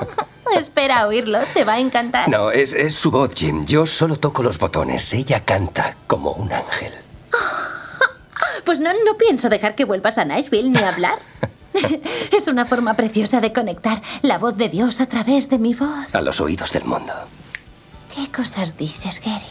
[0.56, 2.28] Espera a oírlo, te va a encantar.
[2.28, 3.66] No, es, es su voz, Jim.
[3.66, 5.12] Yo solo toco los botones.
[5.12, 6.92] Ella canta como un ángel.
[8.64, 11.18] Pues no, no pienso dejar que vuelvas a Nashville ni hablar.
[12.36, 16.14] Es una forma preciosa de conectar la voz de Dios a través de mi voz.
[16.14, 17.12] A los oídos del mundo.
[18.14, 19.44] ¿Qué cosas dices, Gary?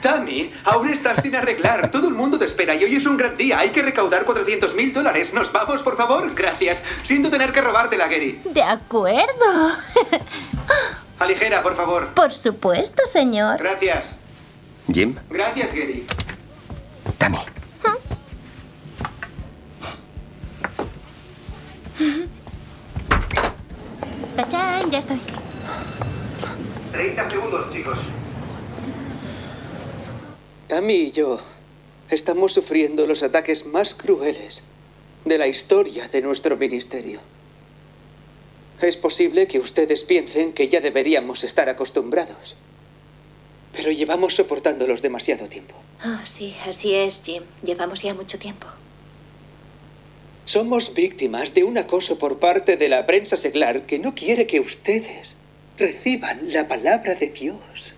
[0.00, 1.90] Tammy, aún estás sin arreglar.
[1.90, 3.58] Todo el mundo te espera y hoy es un gran día.
[3.58, 5.32] Hay que recaudar 400 mil dólares.
[5.34, 6.34] ¿Nos vamos, por favor?
[6.34, 6.84] Gracias.
[7.02, 8.40] Siento tener que robártela, Gary.
[8.44, 9.72] De acuerdo.
[11.18, 12.14] Aligera, por favor.
[12.14, 13.58] Por supuesto, señor.
[13.58, 14.14] Gracias.
[14.92, 16.06] Jim, Gracias, Gary.
[17.18, 17.38] Tammy.
[24.36, 24.90] ¡Tachán!
[24.90, 25.20] Ya estoy.
[26.92, 27.98] 30 segundos, chicos.
[30.68, 31.40] Tammy y yo
[32.08, 34.62] estamos sufriendo los ataques más crueles
[35.24, 37.20] de la historia de nuestro ministerio.
[38.80, 42.56] Es posible que ustedes piensen que ya deberíamos estar acostumbrados,
[43.72, 45.74] pero llevamos soportándolos demasiado tiempo.
[46.00, 47.42] Ah, sí, así es, Jim.
[47.62, 48.68] Llevamos ya mucho tiempo.
[50.48, 54.60] Somos víctimas de un acoso por parte de la prensa seglar que no quiere que
[54.60, 55.36] ustedes
[55.76, 57.94] reciban la palabra de Dios.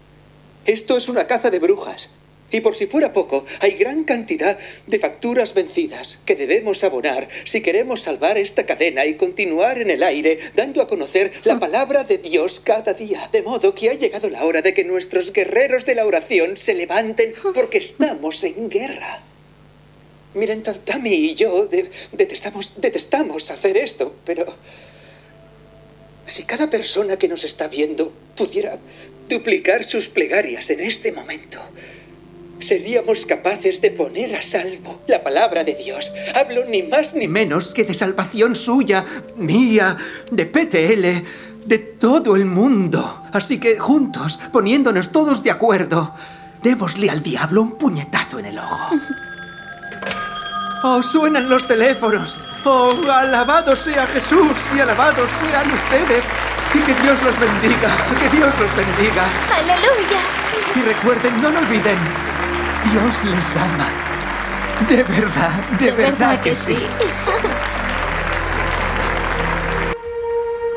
[0.66, 2.10] Esto es una caza de brujas.
[2.50, 4.58] Y por si fuera poco, hay gran cantidad
[4.88, 10.02] de facturas vencidas que debemos abonar si queremos salvar esta cadena y continuar en el
[10.02, 13.28] aire dando a conocer la palabra de Dios cada día.
[13.32, 16.74] De modo que ha llegado la hora de que nuestros guerreros de la oración se
[16.74, 19.22] levanten porque estamos en guerra.
[20.34, 24.46] Miren, Ta- Tammy y yo de- detestamos, detestamos hacer esto, pero
[26.26, 28.78] si cada persona que nos está viendo pudiera
[29.28, 31.58] duplicar sus plegarias en este momento,
[32.60, 36.12] seríamos capaces de poner a salvo la palabra de Dios.
[36.34, 39.05] Hablo ni más Ni menos que de salvación suya,
[39.36, 39.96] mía,
[40.30, 41.24] de PTL,
[41.66, 43.24] de todo el mundo.
[43.32, 46.14] Así que juntos, poniéndonos todos de acuerdo,
[46.62, 48.94] démosle al diablo un puñetazo en el ojo.
[50.83, 52.39] Oh, suenan los teléfonos.
[52.64, 56.24] Oh, alabado sea Jesús y alabados sean ustedes.
[56.72, 59.24] Y que Dios los bendiga, que Dios los bendiga.
[59.55, 60.20] ¡Aleluya!
[60.74, 61.99] Y recuerden, no lo olviden,
[62.93, 63.89] Dios les ama.
[64.89, 66.78] De verdad, de, verdad, que, sí.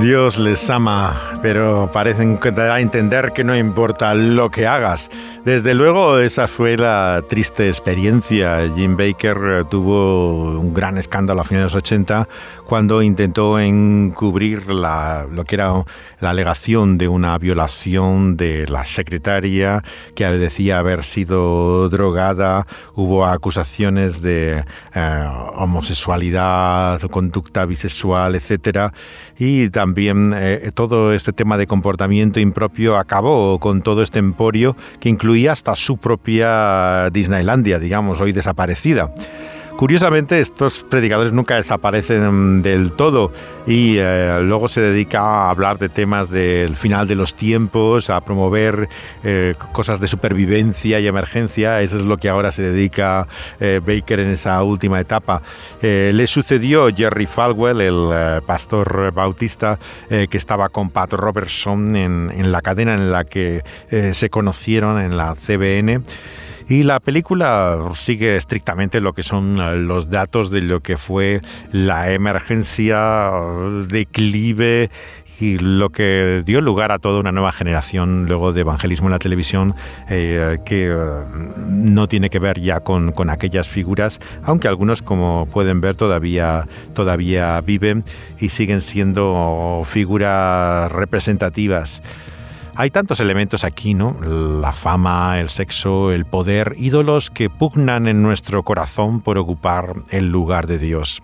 [0.00, 5.10] Dios les ama, pero parecen que da a entender que no importa lo que hagas.
[5.44, 8.70] Desde luego, esa fue la triste experiencia.
[8.76, 12.28] Jim Baker tuvo un gran escándalo a finales de los 80
[12.64, 15.72] cuando intentó encubrir la, lo que era
[16.20, 19.82] la alegación de una violación de la secretaria
[20.14, 22.68] que decía haber sido drogada.
[22.94, 28.92] Hubo acusaciones de eh, homosexualidad, conducta bisexual, etc.
[29.38, 35.08] Y también eh, todo este tema de comportamiento impropio acabó con todo este emporio que
[35.08, 39.12] incluía hasta su propia Disneylandia, digamos, hoy desaparecida.
[39.78, 43.30] Curiosamente, estos predicadores nunca desaparecen del todo
[43.64, 48.20] y eh, luego se dedica a hablar de temas del final de los tiempos, a
[48.20, 48.88] promover
[49.22, 51.80] eh, cosas de supervivencia y emergencia.
[51.80, 53.28] Eso es lo que ahora se dedica
[53.60, 55.42] eh, Baker en esa última etapa.
[55.80, 62.94] le sucedió Jerry Falwell, el pastor bautista, que estaba con Pat Robertson en, la cadena
[62.94, 63.62] en la que
[64.12, 66.02] se conocieron en la CBN.
[66.68, 71.40] Y la película sigue estrictamente lo que son eh, los datos de lo que fue
[71.72, 73.30] la emergencia,
[73.88, 74.90] declive
[75.40, 79.18] y lo que dio lugar a toda una nueva generación luego de evangelismo en la
[79.18, 79.74] televisión
[80.10, 80.96] eh, que eh,
[81.68, 86.66] no tiene que ver ya con, con, aquellas figuras, aunque algunos como pueden ver todavía,
[86.92, 88.04] todavía viven
[88.38, 92.02] y siguen siendo figuras representativas.
[92.80, 94.16] Hay tantos elementos aquí, ¿no?
[94.22, 100.28] La fama, el sexo, el poder, ídolos que pugnan en nuestro corazón por ocupar el
[100.28, 101.20] lugar de Dios.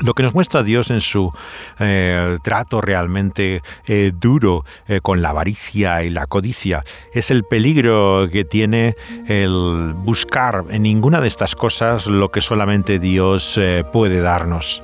[0.00, 1.32] Lo que nos muestra Dios en su
[1.78, 8.28] eh, trato realmente eh, duro eh, con la avaricia y la codicia es el peligro
[8.30, 8.94] que tiene
[9.26, 13.58] el buscar en ninguna de estas cosas lo que solamente Dios
[13.90, 14.82] puede darnos.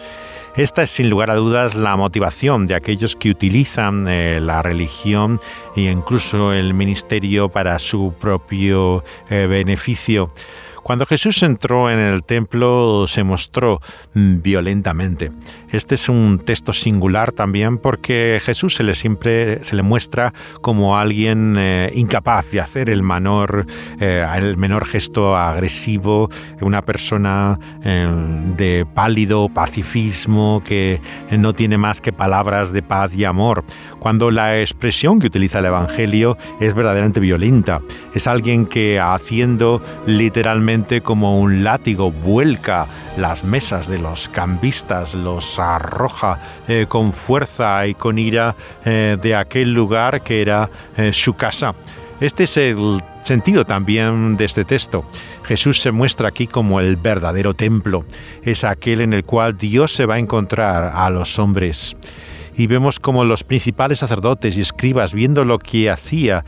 [0.56, 5.40] Esta es sin lugar a dudas la motivación de aquellos que utilizan eh, la religión
[5.74, 10.30] e incluso el ministerio para su propio eh, beneficio.
[10.84, 13.80] Cuando Jesús entró en el templo se mostró
[14.12, 15.32] mm, violentamente.
[15.70, 20.98] Este es un texto singular también porque Jesús se le siempre se le muestra como
[20.98, 23.66] alguien eh, incapaz de hacer el menor,
[23.98, 26.28] eh, el menor gesto agresivo,
[26.60, 28.06] una persona eh,
[28.54, 33.64] de pálido pacifismo que no tiene más que palabras de paz y amor.
[34.00, 37.80] Cuando la expresión que utiliza el Evangelio es verdaderamente violenta,
[38.14, 45.58] es alguien que haciendo literalmente como un látigo vuelca las mesas de los cambistas, los
[45.58, 51.34] arroja eh, con fuerza y con ira eh, de aquel lugar que era eh, su
[51.34, 51.74] casa.
[52.20, 55.04] Este es el sentido también de este texto.
[55.44, 58.04] Jesús se muestra aquí como el verdadero templo,
[58.42, 61.96] es aquel en el cual Dios se va a encontrar a los hombres
[62.56, 66.44] y vemos como los principales sacerdotes y escribas, viendo lo que hacía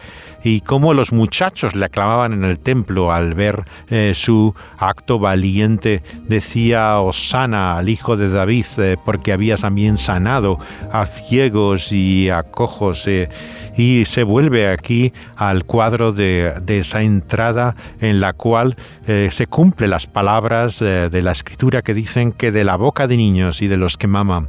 [0.47, 6.05] y cómo los muchachos le aclamaban en el templo al ver eh, su acto valiente,
[6.23, 10.61] decía Osana al hijo de David, eh, porque había también sanado
[10.93, 13.09] a ciegos y a cojos.
[13.09, 13.29] Eh,
[13.77, 20.07] y se vuelve aquí al cuadro de, esa entrada en la cual se cumplen las
[20.07, 23.99] palabras de la escritura que dicen que de la boca de niños y de los
[23.99, 24.49] que maman,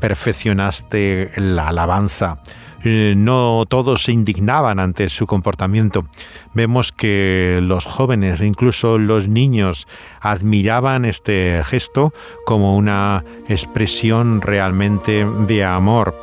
[0.00, 2.38] perfeccionaste la alabanza.
[2.84, 6.06] Eh, no todos se indignaban ante su comportamiento.
[6.52, 9.88] Vemos que los jóvenes, incluso los niños,
[10.20, 12.12] admiraban este gesto
[12.44, 16.14] como una expresión realmente de amor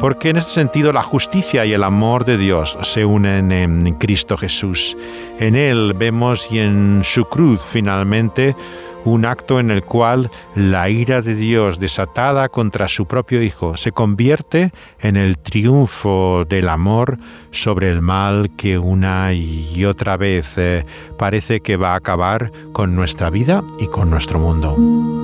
[0.00, 4.36] porque en este sentido la justicia y el amor de Dios se unen en Cristo
[4.36, 4.96] Jesús.
[5.38, 8.56] En Él vemos y en su cruz finalmente
[9.04, 13.92] un acto en el cual la ira de Dios desatada contra su propio Hijo se
[13.92, 17.18] convierte en el triunfo del amor
[17.50, 20.84] sobre el mal que una y otra vez eh,
[21.18, 25.21] parece que va a acabar con nuestra vida y con nuestro mundo.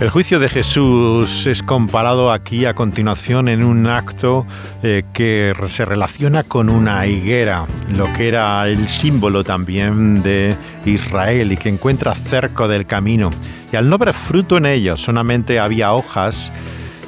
[0.00, 4.46] El juicio de Jesús es comparado aquí a continuación en un acto
[4.82, 11.52] eh, que se relaciona con una higuera, lo que era el símbolo también de Israel
[11.52, 13.28] y que encuentra cerca del camino.
[13.70, 16.50] Y al no ver fruto en ellos, solamente había hojas,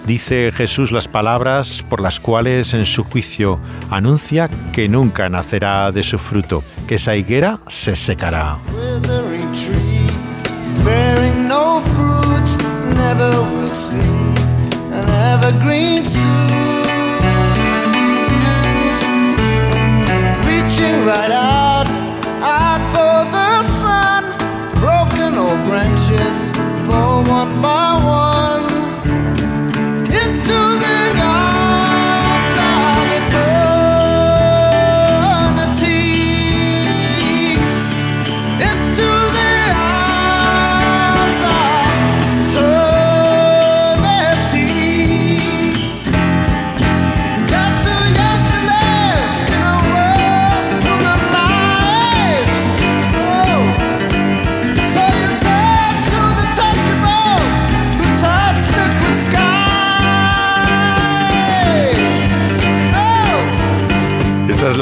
[0.06, 6.02] dice Jesús las palabras por las cuales en su juicio anuncia que nunca nacerá de
[6.02, 8.58] su fruto, que esa higuera se secará.
[13.02, 14.12] never will see
[14.98, 16.71] an evergreen soon.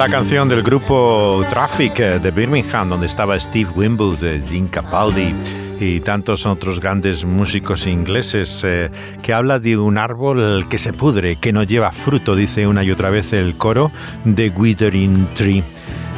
[0.01, 3.71] La canción del grupo Traffic eh, de Birmingham, donde estaba Steve
[4.19, 5.35] de Gene Capaldi
[5.79, 8.89] y tantos otros grandes músicos ingleses, eh,
[9.23, 12.91] que habla de un árbol que se pudre, que no lleva fruto, dice una y
[12.91, 13.93] otra vez el coro
[14.25, 15.63] de Withering Tree.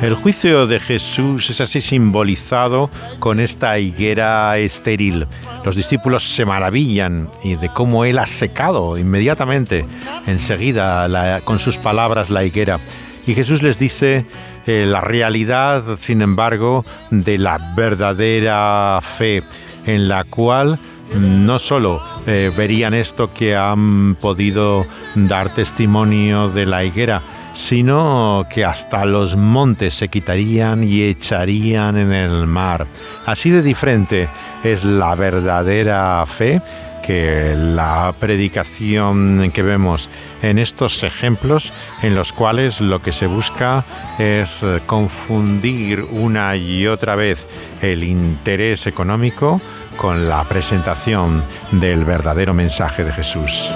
[0.01, 5.26] El juicio de Jesús es así simbolizado con esta higuera estéril.
[5.64, 9.85] Los discípulos se maravillan de cómo él ha secado inmediatamente,
[10.28, 12.78] enseguida, con sus palabras la higuera.
[13.27, 14.27] Y Jesús les dice
[14.66, 19.43] eh, la realidad, sin embargo, de la verdadera fe,
[19.87, 20.79] en la cual
[21.18, 27.23] no solo eh, verían esto que han podido dar testimonio de la higuera,
[27.55, 32.87] sino que hasta los montes se quitarían y echarían en el mar.
[33.27, 34.29] Así de diferente
[34.65, 36.61] es la verdadera fe
[37.03, 40.09] que la predicación que vemos
[40.41, 41.73] en estos ejemplos
[42.03, 43.85] en los cuales lo que se busca
[44.19, 47.47] es confundir una y otra vez
[47.83, 49.61] el interés económico
[49.97, 51.43] con la presentación
[51.73, 53.71] del verdadero mensaje de Jesús.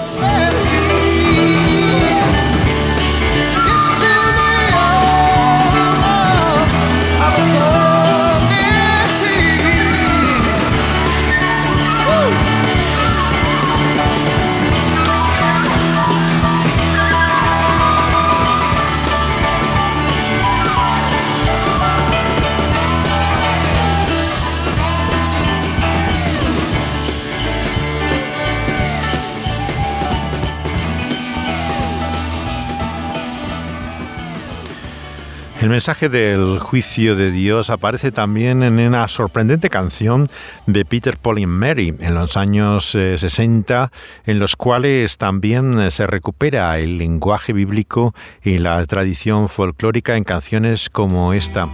[35.67, 40.29] El mensaje del juicio de Dios aparece también en una sorprendente canción
[40.65, 45.91] de Peter Paul y Mary en los años 60, eh, en los cuales también eh,
[45.91, 51.67] se recupera el lenguaje bíblico y la tradición folclórica en canciones como esta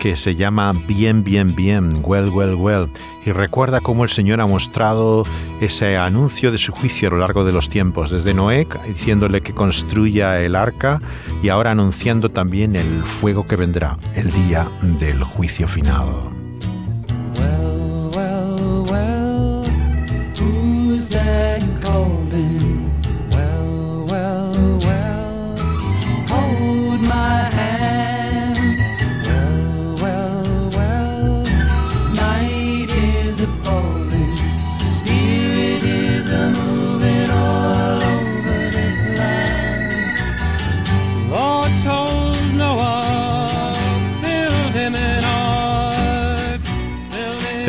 [0.00, 2.88] que se llama Bien, bien, bien, well, well, well,
[3.26, 5.24] y recuerda cómo el Señor ha mostrado
[5.60, 9.52] ese anuncio de su juicio a lo largo de los tiempos, desde Noé diciéndole que
[9.52, 11.02] construya el arca
[11.42, 16.39] y ahora anunciando también el fuego que vendrá, el día del juicio final.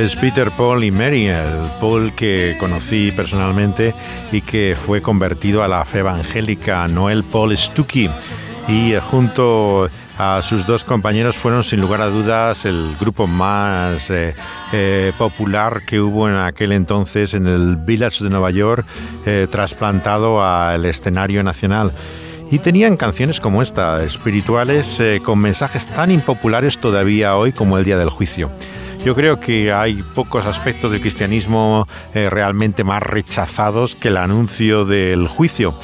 [0.04, 3.94] Es Peter Paul y Mary, el Paul que conocí personalmente
[4.32, 8.10] y que fue convertido a la fe evangélica, Noel Paul Stuckey.
[8.68, 9.88] Y eh, junto
[10.18, 14.34] a sus dos compañeros fueron sin lugar a dudas el grupo más eh,
[14.74, 18.86] eh, popular que hubo en aquel entonces en el Village de Nueva York,
[19.52, 21.92] trasplantado al escenario nacional.
[22.50, 27.98] Y tenían canciones como esta, espirituales, con mensajes tan impopulares todavía hoy como el Día
[27.98, 28.52] del Juicio.
[29.04, 34.86] Yo creo que hay pocos aspectos del cristianismo eh, realmente más rechazados que el anuncio
[34.86, 35.76] del juicio.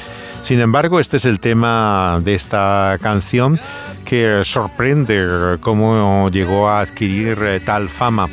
[0.42, 3.58] Sin embargo, este es el tema de esta canción
[4.04, 8.28] que sorprende cómo llegó a adquirir eh, tal fama.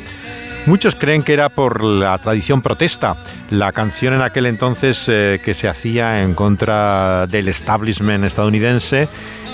[0.66, 3.16] Muchos creen que era por la tradición protesta,
[3.50, 9.08] la canción en aquel entonces eh, que se hacía en contra del establishment estadounidense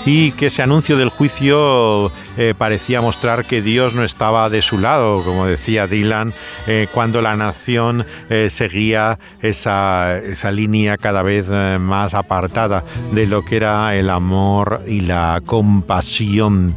[0.05, 4.77] y que ese anuncio del juicio eh, parecía mostrar que Dios no estaba de su
[4.77, 6.33] lado, como decía Dylan,
[6.67, 11.47] eh, cuando la nación eh, seguía esa, esa, línea cada vez
[11.79, 16.75] más apartada de lo que era el amor y la compasión.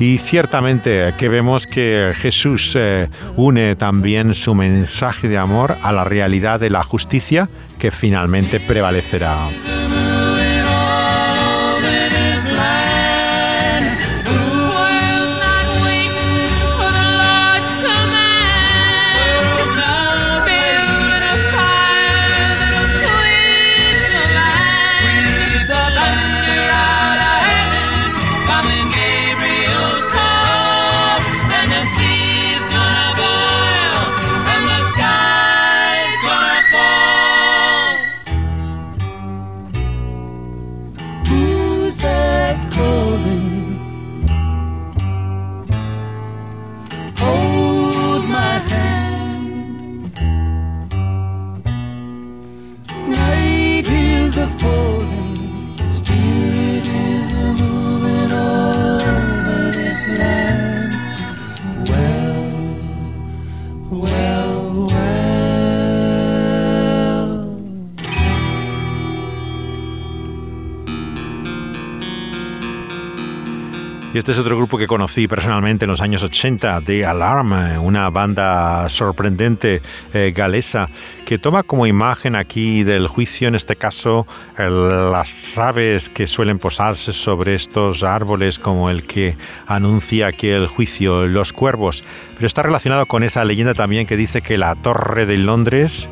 [0.00, 2.76] Y ciertamente que vemos que Jesús
[3.36, 9.36] une también su mensaje de amor a la realidad de la justicia que finalmente prevalecerá.
[74.30, 78.88] Este es otro grupo que conocí personalmente en los años 80, The Alarm, una banda
[78.88, 79.82] sorprendente
[80.14, 80.88] eh, galesa
[81.26, 87.12] que toma como imagen aquí del juicio, en este caso, las aves que suelen posarse
[87.12, 92.04] sobre estos árboles como el que anuncia aquí el juicio, los cuervos.
[92.34, 96.08] Pero está relacionado con esa leyenda también que dice que la torre de Londres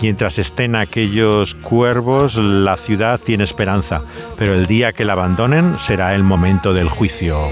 [0.00, 4.02] mientras estén aquellos cuervos, la ciudad tiene esperanza,
[4.36, 7.48] pero el día que la abandonen será el momento del juicio.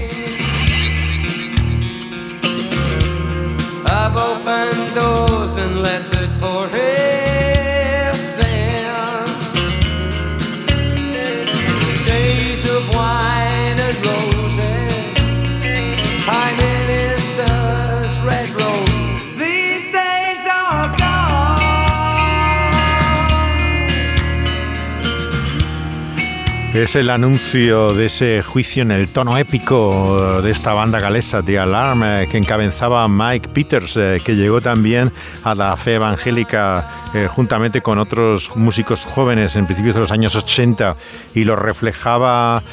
[26.73, 31.59] Es el anuncio de ese juicio en el tono épico de esta banda galesa de
[31.59, 35.11] Alarm eh, que encabezaba Mike Peters, eh, que llegó también
[35.43, 40.35] a la fe evangélica eh, juntamente con otros músicos jóvenes en principios de los años
[40.35, 40.95] 80
[41.35, 42.63] y lo reflejaba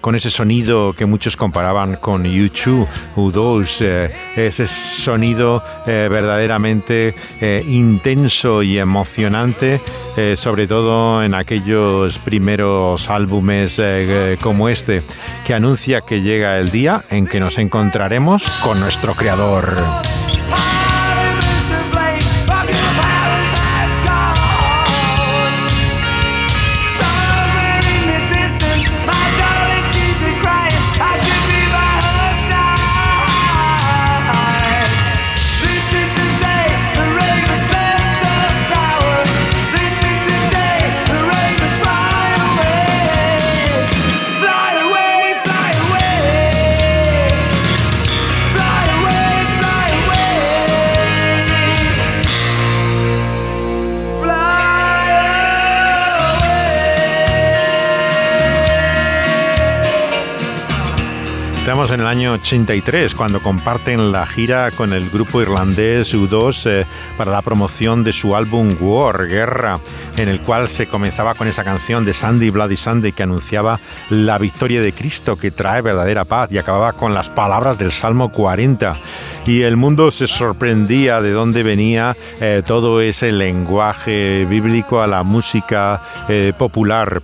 [0.00, 2.86] con ese sonido que muchos comparaban con U2,
[3.16, 7.14] U2 ese sonido verdaderamente
[7.66, 9.80] intenso y emocionante,
[10.36, 15.02] sobre todo en aquellos primeros álbumes álbumes eh, como este,
[15.46, 20.19] que anuncia que llega el día en que nos encontraremos con nuestro creador.
[61.70, 66.84] Estamos en el año 83 cuando comparten la gira con el grupo irlandés U2 eh,
[67.16, 69.78] para la promoción de su álbum War, Guerra,
[70.16, 74.36] en el cual se comenzaba con esa canción de Sandy Bloody Sunday que anunciaba la
[74.38, 78.96] victoria de Cristo que trae verdadera paz y acababa con las palabras del Salmo 40.
[79.46, 85.22] Y el mundo se sorprendía de dónde venía eh, todo ese lenguaje bíblico a la
[85.22, 87.22] música eh, popular.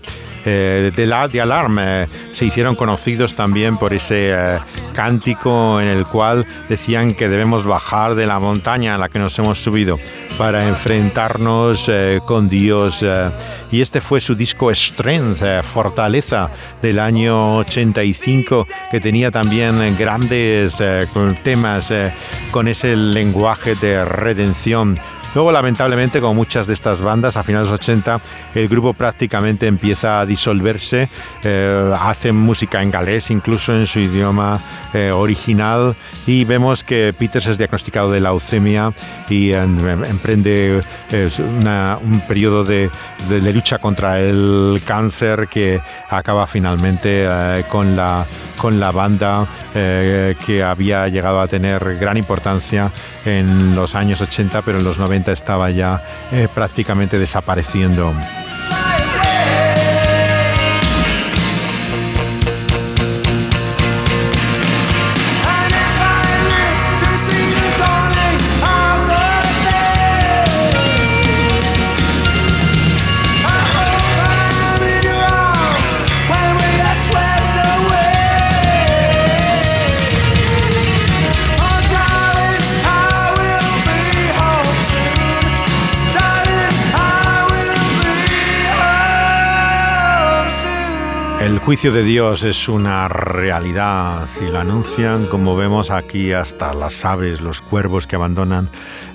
[0.49, 4.59] Eh, de la de Alarme se hicieron conocidos también por ese eh,
[4.95, 9.37] cántico en el cual decían que debemos bajar de la montaña a la que nos
[9.41, 9.99] hemos subido
[10.39, 13.05] para enfrentarnos eh, con Dios.
[13.73, 20.77] y este fue su disco Strength, Fortaleza, del año 85, que tenía también grandes
[21.43, 21.93] temas
[22.53, 24.99] con ese lenguaje de redención
[25.37, 28.21] Luego, lamentablemente, como muchas de estas bandas, a finales de los 80,
[28.55, 31.11] el grupo prácticamente empieza a disolverse,
[31.45, 34.59] eh, hacen música en galés, incluso en su idioma
[34.95, 35.95] eh, original,
[36.27, 38.95] y vemos que Peters es diagnosticado de leucemia
[39.29, 40.83] y emprende
[41.13, 42.91] un periodo de,
[43.29, 47.29] lucha contra el cáncer que acaba finalmente
[47.69, 48.25] con, la,
[48.57, 52.91] con la banda que había llegado a tener gran importancia
[53.27, 56.03] en los años 80, pero en los 90 estaba ya
[56.33, 58.13] eh, prácticamente desapareciendo.
[91.67, 97.41] Juicio de Dios es una realidad y lo anuncian, como vemos aquí, hasta las aves,
[97.41, 98.69] los cuervos que abandonan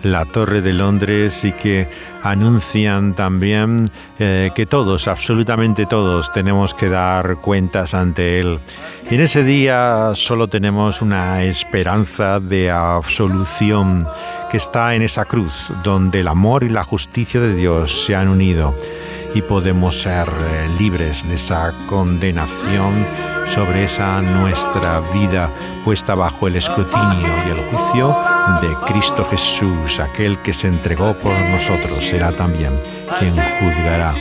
[0.03, 1.87] la Torre de Londres y que
[2.23, 3.89] anuncian también
[4.19, 8.59] eh, que todos, absolutamente todos, tenemos que dar cuentas ante Él.
[9.09, 14.05] Y en ese día solo tenemos una esperanza de absolución
[14.51, 18.27] que está en esa cruz, donde el amor y la justicia de Dios se han
[18.27, 18.75] unido
[19.33, 22.93] y podemos ser eh, libres de esa condenación
[23.53, 25.49] sobre esa nuestra vida
[25.83, 28.15] puesta bajo el escrutinio y el juicio
[28.61, 32.71] de Cristo Jesús, aquel que se entregó por nosotros, será también
[33.19, 34.13] quien juzgará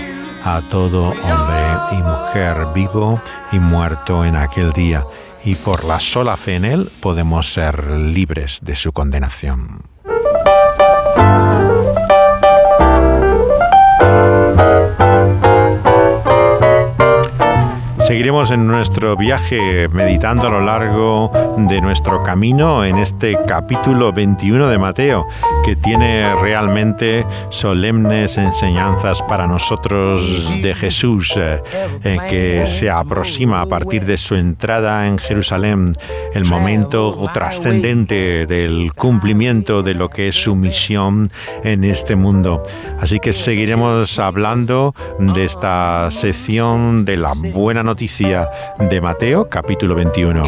[0.44, 3.20] a todo hombre y mujer vivo
[3.52, 5.04] y muerto en aquel día,
[5.44, 9.89] y por la sola fe en Él podemos ser libres de su condenación.
[18.11, 24.68] Seguiremos en nuestro viaje meditando a lo largo de nuestro camino en este capítulo 21
[24.68, 25.28] de Mateo,
[25.64, 31.62] que tiene realmente solemnes enseñanzas para nosotros de Jesús, eh,
[32.02, 35.92] eh, que se aproxima a partir de su entrada en Jerusalén,
[36.34, 41.30] el momento trascendente del cumplimiento de lo que es su misión
[41.62, 42.61] en este mundo.
[42.98, 47.99] Así que seguiremos hablando de esta sección de la buena noticia
[48.78, 50.42] de Mateo, capítulo 21.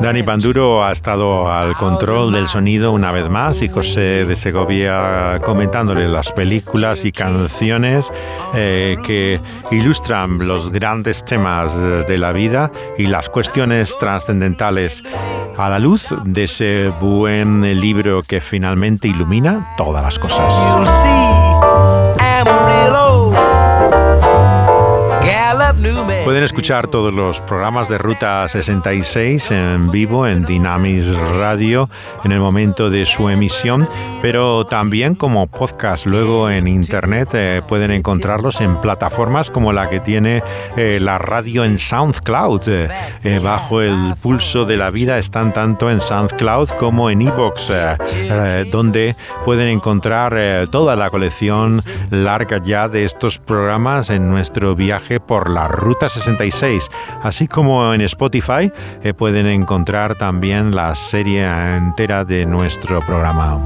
[0.00, 5.40] Dani Panduro ha estado al control del sonido una vez más y José de Segovia
[5.44, 8.10] comentándole las películas y canciones
[8.54, 9.40] eh, que
[9.70, 15.02] ilustran los grandes temas de la vida y las cuestiones trascendentales
[15.56, 21.41] a la luz de ese buen libro que finalmente ilumina todas las cosas.
[26.24, 31.88] Pueden escuchar todos los programas de Ruta 66 en vivo en Dynamis Radio
[32.24, 33.88] en el momento de su emisión,
[34.20, 40.00] pero también como podcast luego en Internet eh, pueden encontrarlos en plataformas como la que
[40.00, 40.42] tiene
[40.76, 42.62] eh, la radio en SoundCloud.
[42.68, 47.72] Eh, bajo el pulso de la vida están tanto en SoundCloud como en Evox,
[48.70, 55.50] donde pueden encontrar toda la colección larga ya de estos programas en nuestro viaje por
[55.62, 56.88] la Ruta 66,
[57.22, 61.46] así como en Spotify eh, pueden encontrar también la serie
[61.76, 63.60] entera de nuestro programa.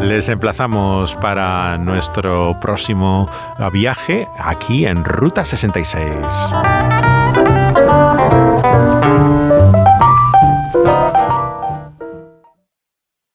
[0.00, 3.28] Les emplazamos para nuestro próximo
[3.72, 6.14] viaje aquí en Ruta 66.